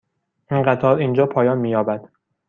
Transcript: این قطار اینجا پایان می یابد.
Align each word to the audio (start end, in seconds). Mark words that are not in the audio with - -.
این 0.51 0.63
قطار 0.63 0.97
اینجا 0.97 1.25
پایان 1.25 1.57
می 1.57 1.69
یابد. 1.69 2.09